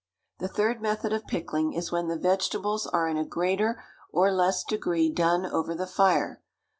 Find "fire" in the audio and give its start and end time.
5.85-6.41